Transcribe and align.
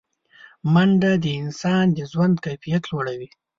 منډه 0.73 1.11
د 1.23 1.25
انسان 1.41 1.85
د 1.97 1.99
ژوند 2.11 2.35
کیفیت 2.45 2.83
لوړوي 2.91 3.29